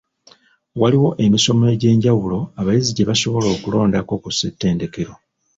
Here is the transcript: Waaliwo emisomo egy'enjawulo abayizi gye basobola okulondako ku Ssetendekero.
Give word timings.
Waaliwo 0.79 1.09
emisomo 1.25 1.63
egy'enjawulo 1.73 2.39
abayizi 2.59 2.91
gye 2.93 3.07
basobola 3.09 3.47
okulondako 3.55 4.13
ku 4.23 4.29
Ssetendekero. 4.33 5.13